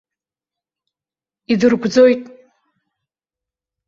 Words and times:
Идыргәӡоит. 1.53 2.23